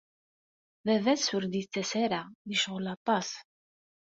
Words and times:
Baba-s 0.85 1.25
ur 1.35 1.43
d-yettas 1.47 1.91
ara. 2.03 2.21
Yecɣel 2.49 2.85
aṭas. 2.95 3.29